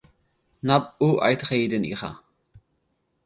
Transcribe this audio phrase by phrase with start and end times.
[0.67, 2.01] ናብ ኡ ኣይትኸይድን ኢኻ።